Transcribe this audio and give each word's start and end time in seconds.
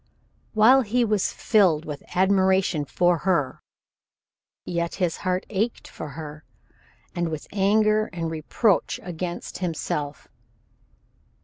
While 0.55 0.81
he 0.81 1.05
was 1.05 1.31
filled 1.31 1.85
with 1.85 2.01
admiration 2.15 2.85
for 2.85 3.19
her, 3.19 3.61
yet 4.65 4.95
his 4.95 5.17
heart 5.17 5.45
ached 5.51 5.87
for 5.87 6.07
her, 6.17 6.43
and 7.13 7.29
with 7.29 7.45
anger 7.51 8.07
and 8.11 8.31
reproach 8.31 8.99
against 9.03 9.59
himself. 9.59 10.27